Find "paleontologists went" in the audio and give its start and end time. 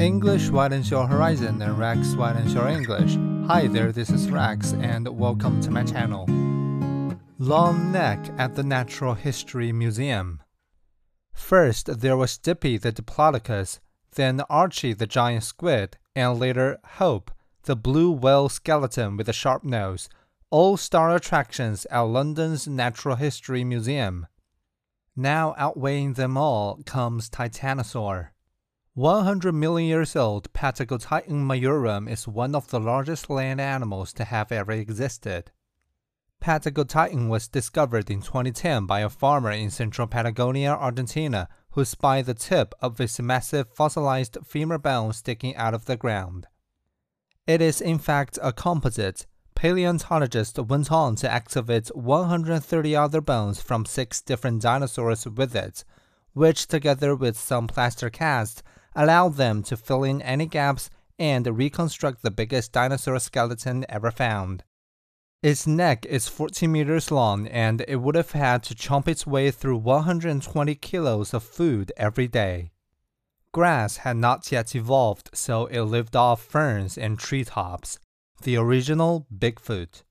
49.54-50.92